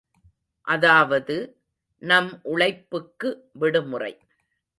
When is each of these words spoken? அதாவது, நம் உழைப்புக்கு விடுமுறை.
அதாவது, 0.67 1.35
நம் 2.01 2.31
உழைப்புக்கு 2.43 3.29
விடுமுறை. 3.53 4.13